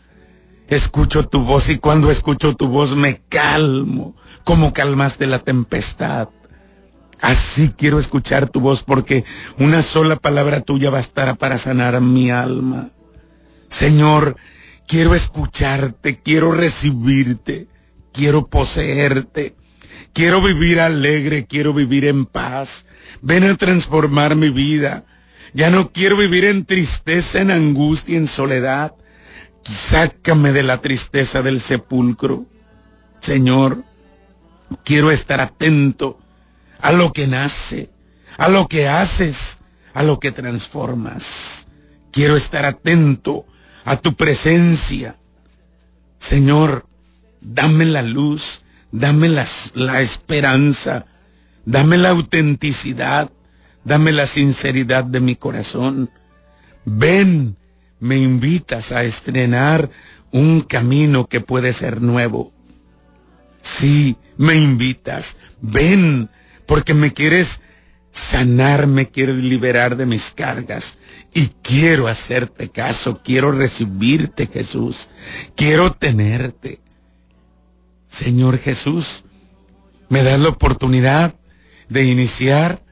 Escucho 0.69 1.27
tu 1.27 1.43
voz 1.43 1.69
y 1.69 1.79
cuando 1.79 2.09
escucho 2.09 2.55
tu 2.55 2.69
voz 2.69 2.95
me 2.95 3.21
calmo, 3.29 4.15
como 4.45 4.73
calmaste 4.73 5.27
la 5.27 5.41
tempestad. 5.41 6.29
Así 7.21 7.73
quiero 7.77 7.99
escuchar 7.99 8.49
tu 8.49 8.61
voz 8.61 8.85
porque 8.85 9.25
una 9.59 9.83
sola 9.83 10.15
palabra 10.15 10.61
tuya 10.61 10.91
bastará 10.91 11.35
para 11.35 11.59
sanar 11.59 12.01
mi 12.01 12.31
alma. 12.31 12.91
Señor, 13.73 14.37
quiero 14.87 15.15
escucharte, 15.15 16.21
quiero 16.21 16.53
recibirte, 16.53 17.69
quiero 18.13 18.47
poseerte, 18.49 19.57
quiero 20.13 20.43
vivir 20.43 20.79
alegre, 20.79 21.47
quiero 21.47 21.73
vivir 21.73 22.05
en 22.05 22.27
paz. 22.27 22.85
Ven 23.23 23.45
a 23.45 23.57
transformar 23.57 24.37
mi 24.37 24.51
vida. 24.51 25.07
Ya 25.55 25.71
no 25.71 25.91
quiero 25.91 26.19
vivir 26.19 26.45
en 26.45 26.67
tristeza, 26.67 27.41
en 27.41 27.51
angustia, 27.51 28.19
en 28.19 28.27
soledad. 28.27 28.95
Sácame 29.65 30.53
de 30.53 30.65
la 30.65 30.83
tristeza 30.83 31.41
del 31.41 31.59
sepulcro. 31.59 32.45
Señor, 33.21 33.85
quiero 34.85 35.11
estar 35.11 35.41
atento 35.41 36.19
a 36.83 36.93
lo 36.93 37.15
que 37.15 37.27
nace, 37.27 37.89
a 38.37 38.51
lo 38.51 38.69
que 38.69 38.87
haces, 38.87 39.61
a 39.95 40.03
lo 40.03 40.21
que 40.21 40.31
transformas. 40.31 41.69
Quiero 42.11 42.37
estar 42.37 42.67
atento 42.67 43.47
a 43.85 43.97
tu 43.97 44.15
presencia. 44.15 45.17
Señor, 46.19 46.87
dame 47.41 47.85
la 47.85 48.03
luz, 48.03 48.63
dame 48.91 49.29
la, 49.29 49.47
la 49.75 50.01
esperanza, 50.01 51.07
dame 51.65 51.99
la 51.99 52.11
autenticidad, 52.11 53.31
dame 53.85 54.13
la 54.13 54.27
sinceridad 54.27 55.05
de 55.05 55.21
mi 55.21 55.37
corazón. 55.37 56.11
Ven, 56.85 57.57
me 58.01 58.17
invitas 58.17 58.93
a 58.93 59.05
estrenar 59.05 59.91
un 60.31 60.63
camino 60.63 61.27
que 61.27 61.41
puede 61.41 61.73
ser 61.73 62.01
nuevo. 62.01 62.53
Sí, 63.61 64.17
me 64.37 64.55
invitas. 64.57 65.37
Ven, 65.61 66.31
porque 66.67 66.95
me 66.95 67.13
quieres 67.13 67.61
sanar, 68.11 68.87
me 68.87 69.09
quieres 69.09 69.37
liberar 69.37 69.97
de 69.97 70.07
mis 70.07 70.33
cargas. 70.33 70.99
Y 71.35 71.49
quiero 71.63 72.09
hacerte 72.09 72.69
caso, 72.69 73.21
quiero 73.23 73.53
recibirte, 73.53 74.47
Jesús. 74.47 75.09
Quiero 75.57 75.93
tenerte. 75.93 76.81
Señor 78.09 78.59
Jesús, 78.59 79.25
me 80.11 80.23
das 80.23 80.39
la 80.39 80.51
oportunidad 80.51 81.35
de 81.89 82.05
iniciar 82.05 82.83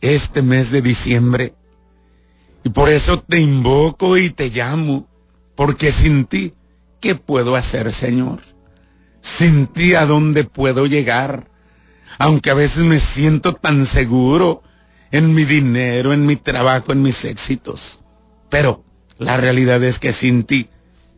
este 0.00 0.42
mes 0.42 0.70
de 0.70 0.80
diciembre 0.80 1.54
y 2.64 2.70
por 2.70 2.88
eso 2.88 3.20
te 3.20 3.40
invoco 3.40 4.16
y 4.16 4.30
te 4.30 4.48
llamo, 4.48 5.06
porque 5.54 5.92
sin 5.92 6.24
ti, 6.24 6.54
¿qué 6.98 7.14
puedo 7.14 7.56
hacer, 7.56 7.92
Señor? 7.92 8.40
Sin 9.20 9.66
ti, 9.66 9.94
¿a 9.94 10.06
dónde 10.06 10.44
puedo 10.44 10.86
llegar? 10.86 11.50
Aunque 12.18 12.48
a 12.48 12.54
veces 12.54 12.84
me 12.84 12.98
siento 12.98 13.52
tan 13.52 13.84
seguro 13.84 14.62
en 15.14 15.32
mi 15.32 15.44
dinero, 15.44 16.12
en 16.12 16.26
mi 16.26 16.34
trabajo, 16.34 16.90
en 16.90 17.00
mis 17.00 17.24
éxitos. 17.24 18.00
Pero 18.50 18.84
la 19.16 19.36
realidad 19.36 19.80
es 19.84 20.00
que 20.00 20.12
sin 20.12 20.42
ti, 20.42 20.68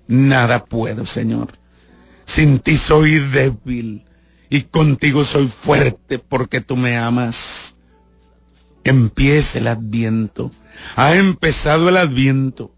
nada 0.07 0.67
puedo, 0.67 1.07
Señor. 1.07 1.49
Sin 2.27 2.59
ti 2.59 2.77
soy 2.77 3.19
débil 3.21 4.05
y 4.51 4.63
contigo 4.65 5.25
soy 5.25 5.49
fuerte 5.49 6.19
porque 6.19 6.61
tú 6.61 6.77
me 6.77 6.99
amas 6.99 7.77
empiece 8.85 9.61
el 9.61 9.67
adviento. 9.67 10.51
Ha 10.95 11.17
empezado 11.17 11.89
el 11.89 11.97
adviento. 11.97 12.75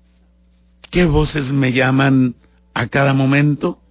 ¿Qué 0.89 1.05
voces 1.05 1.51
me 1.51 1.73
llaman 1.73 2.37
a 2.75 2.87
cada 2.87 3.13
momento? 3.13 3.83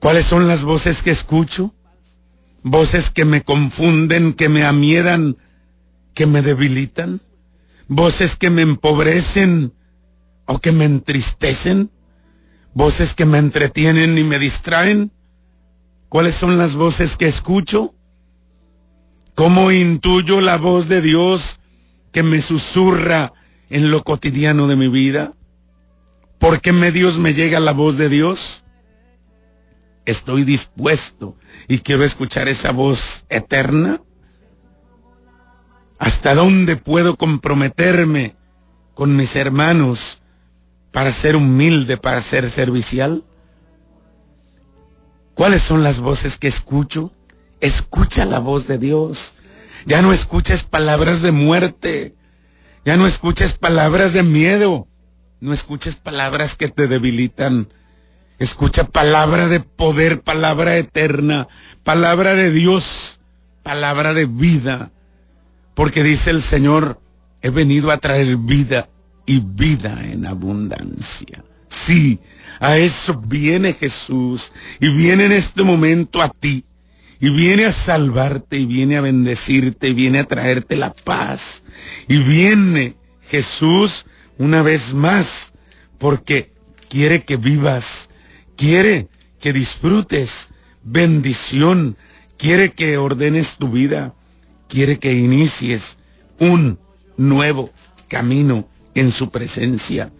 ¿Cuáles 0.00 0.24
son 0.24 0.48
las 0.48 0.62
voces 0.62 1.02
que 1.02 1.10
escucho? 1.10 1.74
Voces 2.62 3.10
que 3.10 3.24
me 3.24 3.42
confunden, 3.42 4.34
que 4.34 4.48
me 4.48 4.64
amiedan, 4.64 5.36
que 6.14 6.26
me 6.26 6.42
debilitan. 6.42 7.20
Voces 7.88 8.36
que 8.36 8.50
me 8.50 8.62
empobrecen 8.62 9.72
o 10.46 10.58
que 10.58 10.72
me 10.72 10.84
entristecen. 10.84 11.90
Voces 12.74 13.14
que 13.14 13.26
me 13.26 13.38
entretienen 13.38 14.16
y 14.16 14.24
me 14.24 14.38
distraen. 14.38 15.12
¿Cuáles 16.08 16.34
son 16.34 16.58
las 16.58 16.74
voces 16.74 17.16
que 17.16 17.26
escucho? 17.26 17.94
¿Cómo 19.34 19.72
intuyo 19.72 20.40
la 20.40 20.58
voz 20.58 20.88
de 20.88 21.00
Dios 21.00 21.60
que 22.12 22.22
me 22.22 22.40
susurra 22.42 23.32
en 23.70 23.90
lo 23.90 24.04
cotidiano 24.04 24.68
de 24.68 24.76
mi 24.76 24.88
vida? 24.88 25.32
¿Por 26.38 26.60
qué 26.60 26.72
medios 26.72 27.18
me 27.18 27.34
llega 27.34 27.60
la 27.60 27.72
voz 27.72 27.96
de 27.96 28.08
Dios? 28.08 28.64
Estoy 30.04 30.44
dispuesto 30.44 31.36
y 31.68 31.78
quiero 31.78 32.04
escuchar 32.04 32.48
esa 32.48 32.72
voz 32.72 33.24
eterna. 33.28 34.00
¿Hasta 35.98 36.34
dónde 36.34 36.76
puedo 36.76 37.16
comprometerme 37.16 38.34
con 38.94 39.14
mis 39.14 39.36
hermanos 39.36 40.22
para 40.90 41.12
ser 41.12 41.36
humilde, 41.36 41.96
para 41.96 42.20
ser 42.20 42.50
servicial? 42.50 43.24
¿Cuáles 45.34 45.62
son 45.62 45.82
las 45.82 46.00
voces 46.00 46.36
que 46.36 46.48
escucho? 46.48 47.12
Escucha 47.60 48.24
la 48.24 48.40
voz 48.40 48.66
de 48.66 48.78
Dios. 48.78 49.34
Ya 49.86 50.02
no 50.02 50.12
escuches 50.12 50.64
palabras 50.64 51.22
de 51.22 51.32
muerte. 51.32 52.16
Ya 52.84 52.96
no 52.96 53.06
escuches 53.06 53.54
palabras 53.54 54.12
de 54.12 54.24
miedo. 54.24 54.88
No 55.40 55.52
escuches 55.52 55.96
palabras 55.96 56.56
que 56.56 56.68
te 56.68 56.88
debilitan. 56.88 57.68
Escucha 58.42 58.82
palabra 58.82 59.46
de 59.46 59.60
poder, 59.60 60.22
palabra 60.22 60.76
eterna, 60.76 61.46
palabra 61.84 62.34
de 62.34 62.50
Dios, 62.50 63.20
palabra 63.62 64.14
de 64.14 64.26
vida. 64.26 64.90
Porque 65.74 66.02
dice 66.02 66.30
el 66.30 66.42
Señor, 66.42 67.00
he 67.40 67.50
venido 67.50 67.92
a 67.92 67.98
traer 67.98 68.36
vida 68.38 68.88
y 69.26 69.38
vida 69.38 69.96
en 70.02 70.26
abundancia. 70.26 71.44
Sí, 71.68 72.18
a 72.58 72.78
eso 72.78 73.14
viene 73.14 73.74
Jesús 73.74 74.50
y 74.80 74.88
viene 74.88 75.26
en 75.26 75.32
este 75.32 75.62
momento 75.62 76.20
a 76.20 76.28
ti 76.28 76.64
y 77.20 77.30
viene 77.30 77.66
a 77.66 77.72
salvarte 77.72 78.58
y 78.58 78.66
viene 78.66 78.96
a 78.96 79.02
bendecirte 79.02 79.90
y 79.90 79.94
viene 79.94 80.18
a 80.18 80.24
traerte 80.24 80.74
la 80.74 80.92
paz 80.92 81.62
y 82.08 82.18
viene 82.18 82.96
Jesús 83.28 84.06
una 84.36 84.62
vez 84.62 84.94
más 84.94 85.52
porque 85.98 86.52
quiere 86.88 87.22
que 87.22 87.36
vivas, 87.36 88.08
quiere 88.62 89.08
que 89.40 89.52
disfrutes 89.52 90.50
bendición, 90.84 91.96
quiere 92.38 92.70
que 92.70 92.96
ordenes 92.96 93.56
tu 93.56 93.68
vida, 93.68 94.14
quiere 94.68 95.00
que 95.00 95.14
inicies 95.14 95.98
un 96.38 96.78
nuevo 97.16 97.72
camino 98.06 98.68
en 98.94 99.10
su 99.10 99.30
presencia. 99.30 100.12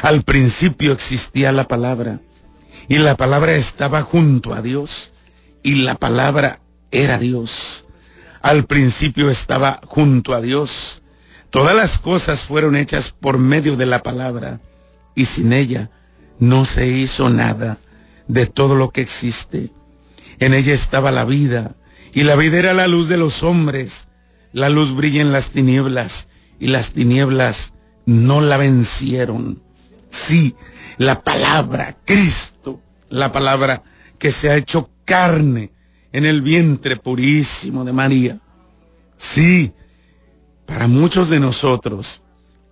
Al 0.00 0.22
principio 0.22 0.94
existía 0.94 1.52
la 1.52 1.68
palabra 1.68 2.22
y 2.88 2.96
la 2.96 3.18
palabra 3.18 3.52
estaba 3.52 4.00
junto 4.00 4.54
a 4.54 4.62
Dios 4.62 5.12
y 5.62 5.82
la 5.82 5.94
palabra 5.94 6.62
era 6.90 7.18
Dios. 7.18 7.84
Al 8.40 8.64
principio 8.64 9.28
estaba 9.28 9.78
junto 9.84 10.32
a 10.32 10.40
Dios. 10.40 11.02
Todas 11.50 11.76
las 11.76 11.98
cosas 11.98 12.44
fueron 12.44 12.76
hechas 12.76 13.10
por 13.10 13.36
medio 13.36 13.76
de 13.76 13.84
la 13.84 14.02
palabra 14.02 14.58
y 15.14 15.26
sin 15.26 15.52
ella 15.52 15.90
no 16.38 16.64
se 16.64 16.88
hizo 16.88 17.28
nada 17.28 17.76
de 18.32 18.46
todo 18.46 18.76
lo 18.76 18.90
que 18.90 19.00
existe. 19.00 19.72
En 20.38 20.54
ella 20.54 20.72
estaba 20.72 21.10
la 21.10 21.24
vida 21.24 21.74
y 22.12 22.22
la 22.22 22.36
vida 22.36 22.58
era 22.58 22.74
la 22.74 22.86
luz 22.86 23.08
de 23.08 23.16
los 23.16 23.42
hombres. 23.42 24.08
La 24.52 24.68
luz 24.68 24.94
brilla 24.94 25.20
en 25.20 25.32
las 25.32 25.50
tinieblas 25.50 26.28
y 26.58 26.68
las 26.68 26.90
tinieblas 26.90 27.74
no 28.06 28.40
la 28.40 28.56
vencieron. 28.56 29.62
Sí, 30.08 30.54
la 30.96 31.22
palabra, 31.22 31.96
Cristo, 32.04 32.80
la 33.08 33.32
palabra 33.32 33.82
que 34.18 34.32
se 34.32 34.50
ha 34.50 34.56
hecho 34.56 34.90
carne 35.04 35.72
en 36.12 36.26
el 36.26 36.42
vientre 36.42 36.96
purísimo 36.96 37.84
de 37.84 37.92
María. 37.92 38.40
Sí, 39.16 39.72
para 40.66 40.88
muchos 40.88 41.28
de 41.28 41.40
nosotros, 41.40 42.22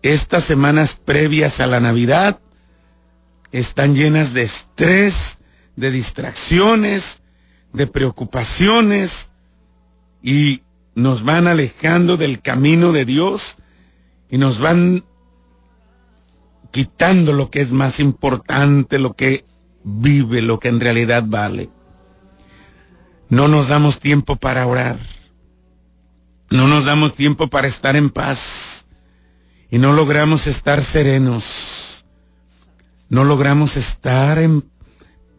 estas 0.03 0.45
semanas 0.45 0.95
previas 0.95 1.61
a 1.61 1.67
la 1.67 1.81
Navidad 1.81 2.41
están 3.53 3.95
llenas 3.95 4.35
de 4.35 4.43
estrés, 4.43 5.39
de 5.79 5.93
distracciones, 5.93 7.23
de 7.73 7.87
preocupaciones 7.87 9.31
y 10.23 10.63
nos 10.97 11.23
van 11.23 11.47
alejando 11.47 12.17
del 12.17 12.43
camino 12.43 12.91
de 12.91 13.05
Dios 13.05 13.59
y 14.29 14.39
nos 14.39 14.59
van 14.59 15.05
quitando 16.73 17.33
lo 17.33 17.51
que 17.51 17.61
es 17.61 17.71
más 17.71 18.01
importante, 18.01 18.99
lo 18.99 19.15
que 19.15 19.45
vive, 19.85 20.43
lo 20.43 20.59
que 20.59 20.69
en 20.69 20.81
realidad 20.81 21.23
vale. 21.25 21.71
No 23.29 23.47
nos 23.47 23.69
damos 23.69 24.01
tiempo 24.01 24.35
para 24.35 24.67
orar. 24.67 24.99
No 26.51 26.67
nos 26.67 26.87
damos 26.87 27.15
tiempo 27.15 27.47
para 27.47 27.69
estar 27.69 27.95
en 27.95 28.11
paz. 28.11 28.87
Y 29.71 29.79
no 29.79 29.93
logramos 29.93 30.49
estar 30.49 30.83
serenos. 30.83 32.05
No 33.11 33.25
logramos 33.25 33.77
estar 33.77 34.39
en, 34.39 34.65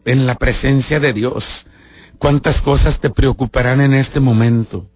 en 0.04 0.26
la 0.26 0.34
presencia 0.34 1.00
de 1.00 1.12
Dios. 1.12 1.66
¿Cuántas 2.18 2.60
cosas 2.60 3.00
te 3.00 3.10
preocuparán 3.10 3.80
en 3.80 3.94
este 3.94 4.20
momento? 4.20 4.90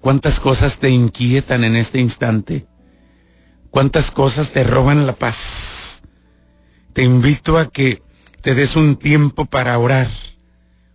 ¿Cuántas 0.00 0.40
cosas 0.40 0.78
te 0.78 0.90
inquietan 0.90 1.64
en 1.64 1.76
este 1.76 2.00
instante? 2.00 2.66
cuántas 3.72 4.10
cosas 4.10 4.50
te 4.50 4.62
roban 4.62 5.06
la 5.06 5.14
paz. 5.14 6.02
Te 6.92 7.02
invito 7.02 7.58
a 7.58 7.66
que 7.66 8.02
te 8.42 8.54
des 8.54 8.76
un 8.76 8.96
tiempo 8.96 9.46
para 9.46 9.76
orar 9.78 10.08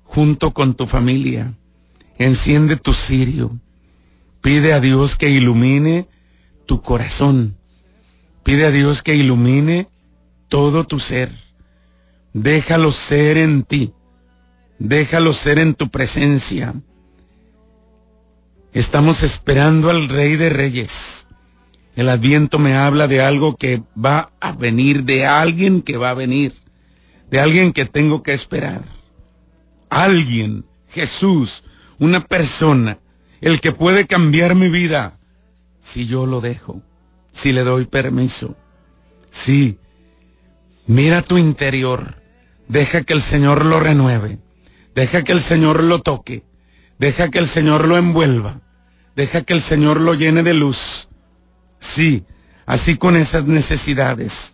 junto 0.03 0.53
con 0.53 0.75
tu 0.75 0.85
familia. 0.85 1.57
Enciende 2.19 2.77
tu 2.77 2.93
cirio. 2.93 3.59
Pide 4.41 4.73
a 4.73 4.79
Dios 4.79 5.17
que 5.17 5.29
ilumine 5.29 6.07
tu 6.65 6.81
corazón. 6.81 7.57
Pide 8.43 8.67
a 8.67 8.71
Dios 8.71 9.01
que 9.01 9.15
ilumine 9.15 9.89
todo 10.47 10.85
tu 10.85 10.99
ser. 10.99 11.31
Déjalo 12.39 12.91
ser 12.91 13.39
en 13.39 13.63
ti. 13.63 13.93
Déjalo 14.77 15.33
ser 15.33 15.57
en 15.57 15.73
tu 15.73 15.89
presencia. 15.89 16.75
Estamos 18.73 19.23
esperando 19.23 19.89
al 19.89 20.07
Rey 20.07 20.35
de 20.35 20.51
Reyes. 20.51 21.27
El 21.95 22.09
adviento 22.09 22.59
me 22.59 22.75
habla 22.75 23.07
de 23.07 23.21
algo 23.21 23.55
que 23.55 23.81
va 23.97 24.29
a 24.39 24.51
venir, 24.51 25.03
de 25.03 25.25
alguien 25.25 25.81
que 25.81 25.97
va 25.97 26.11
a 26.11 26.13
venir, 26.13 26.53
de 27.31 27.39
alguien 27.39 27.73
que 27.73 27.85
tengo 27.85 28.21
que 28.21 28.33
esperar. 28.33 28.83
Alguien, 29.89 30.63
Jesús, 30.89 31.63
una 31.97 32.19
persona, 32.19 32.99
el 33.41 33.59
que 33.61 33.71
puede 33.71 34.05
cambiar 34.05 34.53
mi 34.53 34.69
vida 34.69 35.17
si 35.81 36.05
yo 36.05 36.27
lo 36.27 36.39
dejo, 36.39 36.83
si 37.31 37.51
le 37.51 37.63
doy 37.63 37.85
permiso. 37.85 38.55
Sí, 39.31 39.79
mira 40.85 41.23
tu 41.23 41.39
interior, 41.39 42.26
deja 42.67 43.03
que 43.03 43.13
el 43.13 43.21
Señor 43.21 43.65
lo 43.65 43.79
renueve, 43.79 44.39
deja 44.95 45.23
que 45.23 45.31
el 45.31 45.41
Señor 45.41 45.83
lo 45.83 45.99
toque, 45.99 46.43
deja 46.99 47.29
que 47.29 47.39
el 47.39 47.47
Señor 47.47 47.87
lo 47.87 47.97
envuelva, 47.97 48.61
deja 49.15 49.41
que 49.41 49.53
el 49.53 49.61
Señor 49.61 49.99
lo 50.01 50.13
llene 50.13 50.43
de 50.43 50.53
luz 50.53 51.07
Sí, 51.79 52.25
así 52.65 52.97
con 52.97 53.15
esas 53.15 53.45
necesidades. 53.45 54.53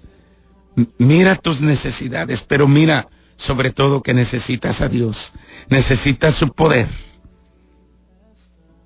Mira 0.97 1.35
tus 1.35 1.61
necesidades, 1.61 2.41
pero 2.43 2.67
mira 2.67 3.07
sobre 3.35 3.71
todo 3.71 4.01
que 4.03 4.13
necesitas 4.13 4.81
a 4.81 4.89
Dios, 4.89 5.33
necesitas 5.69 6.35
su 6.35 6.53
poder. 6.53 6.87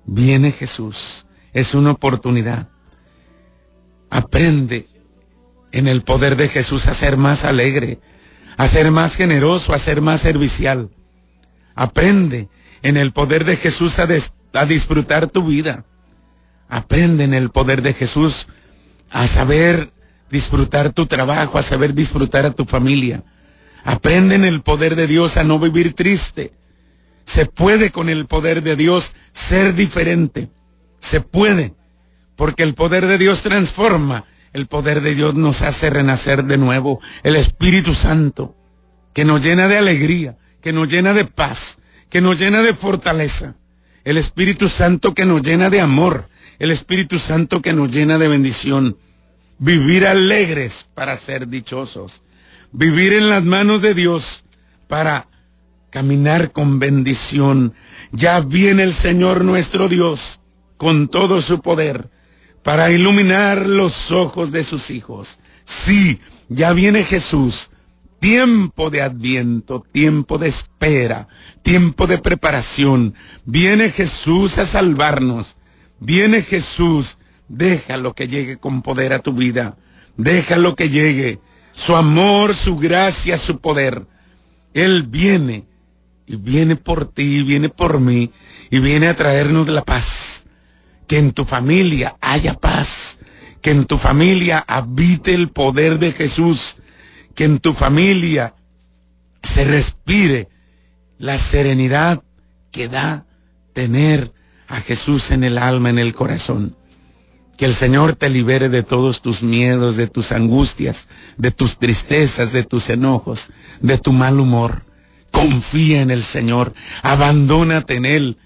Viene 0.04 0.52
Jesús, 0.52 1.26
es 1.52 1.74
una 1.74 1.92
oportunidad. 1.92 2.68
Aprende 4.10 4.86
en 5.72 5.86
el 5.86 6.02
poder 6.02 6.36
de 6.36 6.48
Jesús 6.48 6.86
a 6.86 6.94
ser 6.94 7.16
más 7.16 7.44
alegre, 7.44 8.00
a 8.58 8.66
ser 8.66 8.90
más 8.90 9.14
generoso, 9.14 9.72
a 9.72 9.78
ser 9.78 10.02
más 10.02 10.20
servicial. 10.20 10.90
Aprende 11.76 12.48
en 12.82 12.96
el 12.96 13.12
poder 13.12 13.44
de 13.44 13.56
Jesús 13.56 13.98
a, 14.00 14.64
disfrutar 14.66 15.28
tu 15.28 15.44
vida. 15.44 15.84
Aprende 16.68 17.22
en 17.22 17.34
el 17.34 17.50
poder 17.50 17.82
de 17.82 17.94
Jesús 17.94 18.48
a 19.10 19.28
saber 19.28 19.92
disfrutar 20.28 20.92
tu 20.92 21.06
trabajo, 21.06 21.56
a 21.56 21.62
saber 21.62 21.94
disfrutar 21.94 22.46
a 22.46 22.50
tu 22.50 22.64
familia. 22.64 23.22
Aprende 23.84 24.34
en 24.34 24.44
el 24.44 24.60
poder 24.60 24.96
de 24.96 25.06
Dios 25.06 25.36
a 25.36 25.44
no 25.44 25.60
vivir 25.60 25.94
triste. 25.94 26.52
Se 27.24 27.46
puede 27.46 27.90
con 27.90 28.08
el 28.08 28.26
poder 28.26 28.64
de 28.64 28.74
Dios 28.74 29.12
ser 29.32 29.76
diferente. 29.76 30.50
Se 30.98 31.20
puede. 31.20 31.74
Porque 32.34 32.64
el 32.64 32.74
poder 32.74 33.06
de 33.06 33.18
Dios 33.18 33.42
transforma. 33.42 34.24
El 34.52 34.66
poder 34.66 35.02
de 35.02 35.14
Dios 35.14 35.34
nos 35.34 35.62
hace 35.62 35.90
renacer 35.90 36.44
de 36.44 36.58
nuevo. 36.58 37.00
El 37.22 37.36
Espíritu 37.36 37.94
Santo, 37.94 38.56
que 39.12 39.24
nos 39.24 39.44
llena 39.44 39.68
de 39.68 39.78
alegría, 39.78 40.38
que 40.62 40.72
nos 40.72 40.88
llena 40.88 41.12
de 41.12 41.24
paz, 41.24 41.78
que 42.08 42.20
nos 42.20 42.38
llena 42.38 42.62
de 42.62 42.74
fortaleza. 42.74 43.54
El 44.04 44.16
Espíritu 44.16 44.68
Santo 44.68 45.14
que 45.14 45.26
nos 45.26 45.42
llena 45.42 45.70
de 45.70 45.80
amor, 45.80 46.28
el 46.58 46.70
Espíritu 46.70 47.18
Santo 47.18 47.60
que 47.60 47.74
nos 47.74 47.90
llena 47.90 48.18
de 48.18 48.28
bendición. 48.28 48.96
Vivir 49.58 50.06
alegres 50.06 50.86
para 50.94 51.16
ser 51.16 51.48
dichosos. 51.48 52.22
Vivir 52.72 53.12
en 53.12 53.28
las 53.28 53.44
manos 53.44 53.82
de 53.82 53.94
Dios 53.94 54.44
para 54.86 55.28
caminar 55.90 56.52
con 56.52 56.78
bendición. 56.78 57.74
Ya 58.12 58.40
viene 58.40 58.82
el 58.84 58.94
Señor 58.94 59.44
nuestro 59.44 59.88
Dios 59.88 60.40
con 60.76 61.08
todo 61.08 61.42
su 61.42 61.60
poder 61.60 62.08
para 62.68 62.90
iluminar 62.90 63.66
los 63.66 64.10
ojos 64.10 64.52
de 64.52 64.62
sus 64.62 64.90
hijos. 64.90 65.38
Sí, 65.64 66.20
ya 66.50 66.74
viene 66.74 67.02
Jesús. 67.02 67.70
Tiempo 68.20 68.90
de 68.90 69.00
adviento, 69.00 69.82
tiempo 69.90 70.36
de 70.36 70.48
espera, 70.48 71.28
tiempo 71.62 72.06
de 72.06 72.18
preparación. 72.18 73.14
Viene 73.46 73.88
Jesús 73.88 74.58
a 74.58 74.66
salvarnos. 74.66 75.56
Viene 75.98 76.42
Jesús, 76.42 77.16
déjalo 77.48 78.12
que 78.12 78.28
llegue 78.28 78.58
con 78.58 78.82
poder 78.82 79.14
a 79.14 79.20
tu 79.20 79.32
vida. 79.32 79.78
Déjalo 80.18 80.76
que 80.76 80.90
llegue. 80.90 81.40
Su 81.72 81.96
amor, 81.96 82.54
su 82.54 82.76
gracia, 82.76 83.38
su 83.38 83.60
poder. 83.60 84.06
Él 84.74 85.04
viene 85.04 85.64
y 86.26 86.36
viene 86.36 86.76
por 86.76 87.06
ti, 87.06 87.42
viene 87.44 87.70
por 87.70 87.98
mí 87.98 88.30
y 88.68 88.78
viene 88.80 89.08
a 89.08 89.16
traernos 89.16 89.68
la 89.68 89.80
paz. 89.86 90.44
Que 91.08 91.18
en 91.18 91.32
tu 91.32 91.44
familia 91.44 92.16
haya 92.20 92.54
paz. 92.54 93.18
Que 93.60 93.72
en 93.72 93.86
tu 93.86 93.98
familia 93.98 94.64
habite 94.68 95.34
el 95.34 95.48
poder 95.48 95.98
de 95.98 96.12
Jesús. 96.12 96.76
Que 97.34 97.44
en 97.44 97.58
tu 97.58 97.72
familia 97.72 98.54
se 99.42 99.64
respire 99.64 100.48
la 101.18 101.36
serenidad 101.38 102.22
que 102.70 102.88
da 102.88 103.26
tener 103.72 104.32
a 104.68 104.80
Jesús 104.80 105.30
en 105.30 105.44
el 105.44 105.58
alma, 105.58 105.90
en 105.90 105.98
el 105.98 106.14
corazón. 106.14 106.76
Que 107.56 107.64
el 107.64 107.74
Señor 107.74 108.14
te 108.14 108.30
libere 108.30 108.68
de 108.68 108.84
todos 108.84 109.20
tus 109.20 109.42
miedos, 109.42 109.96
de 109.96 110.06
tus 110.06 110.30
angustias, 110.30 111.08
de 111.36 111.50
tus 111.50 111.78
tristezas, 111.78 112.52
de 112.52 112.62
tus 112.62 112.88
enojos, 112.88 113.50
de 113.80 113.98
tu 113.98 114.12
mal 114.12 114.38
humor. 114.38 114.84
Confía 115.32 116.02
en 116.02 116.12
el 116.12 116.22
Señor, 116.22 116.72
abandónate 117.02 117.96
en 117.96 118.04
Él. 118.04 118.38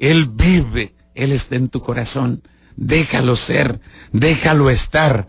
Él 0.00 0.26
vive, 0.26 0.94
Él 1.16 1.32
está 1.32 1.56
en 1.56 1.68
tu 1.68 1.80
corazón. 1.80 2.42
Déjalo 2.76 3.36
ser, 3.36 3.80
déjalo 4.12 4.70
estar. 4.70 5.28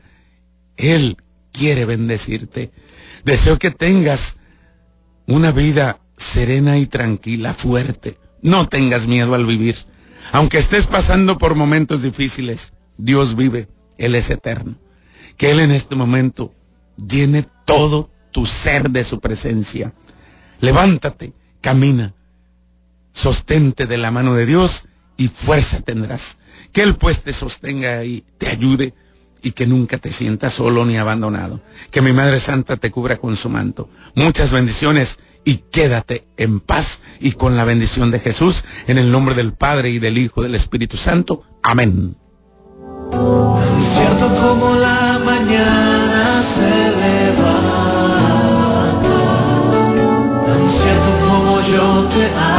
Él 0.75 1.17
quiere 1.51 1.85
bendecirte. 1.85 2.71
Deseo 3.23 3.57
que 3.57 3.71
tengas 3.71 4.37
una 5.25 5.51
vida 5.51 5.99
serena 6.17 6.77
y 6.77 6.85
tranquila, 6.85 7.53
fuerte. 7.53 8.17
No 8.41 8.67
tengas 8.67 9.07
miedo 9.07 9.33
al 9.33 9.45
vivir. 9.45 9.77
Aunque 10.31 10.57
estés 10.57 10.87
pasando 10.87 11.37
por 11.37 11.55
momentos 11.55 12.01
difíciles, 12.01 12.73
Dios 12.97 13.35
vive, 13.35 13.69
Él 13.97 14.15
es 14.15 14.29
eterno. 14.29 14.75
Que 15.37 15.51
Él 15.51 15.59
en 15.59 15.71
este 15.71 15.95
momento 15.95 16.53
llene 16.97 17.45
todo 17.65 18.11
tu 18.31 18.45
ser 18.45 18.89
de 18.89 19.03
su 19.03 19.19
presencia. 19.19 19.93
Levántate, 20.59 21.33
camina, 21.61 22.13
sostente 23.13 23.87
de 23.87 23.97
la 23.97 24.11
mano 24.11 24.35
de 24.35 24.45
Dios 24.45 24.85
y 25.17 25.27
fuerza 25.27 25.81
tendrás. 25.81 26.37
Que 26.71 26.83
Él 26.83 26.95
pues 26.95 27.21
te 27.21 27.33
sostenga 27.33 28.03
y 28.03 28.23
te 28.37 28.47
ayude 28.47 28.93
y 29.41 29.51
que 29.51 29.67
nunca 29.67 29.97
te 29.97 30.11
sientas 30.11 30.53
solo 30.53 30.85
ni 30.85 30.97
abandonado. 30.97 31.61
Que 31.91 32.01
mi 32.01 32.13
Madre 32.13 32.39
Santa 32.39 32.77
te 32.77 32.91
cubra 32.91 33.17
con 33.17 33.35
su 33.35 33.49
manto. 33.49 33.89
Muchas 34.15 34.51
bendiciones 34.51 35.19
y 35.43 35.57
quédate 35.71 36.27
en 36.37 36.59
paz 36.59 36.99
y 37.19 37.33
con 37.33 37.55
la 37.55 37.65
bendición 37.65 38.11
de 38.11 38.19
Jesús 38.19 38.63
en 38.87 38.97
el 38.97 39.11
nombre 39.11 39.35
del 39.35 39.53
Padre 39.53 39.89
y 39.89 39.99
del 39.99 40.17
Hijo 40.17 40.41
y 40.41 40.43
del 40.45 40.55
Espíritu 40.55 40.97
Santo. 40.97 41.43
Amén. 41.63 42.15
Cierto 43.11 44.27
como 44.41 44.75
la 44.75 45.19
mañana 45.23 46.43
se 46.43 46.69
levanta, 47.03 47.87
tan 50.45 50.69
cierto 50.69 51.09
como 51.27 51.61
yo 51.61 52.09
te 52.09 52.25
amo. 52.35 52.56